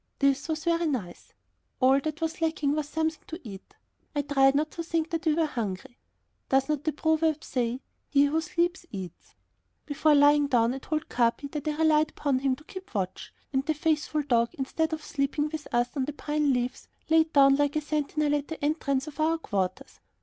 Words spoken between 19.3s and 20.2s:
quarters.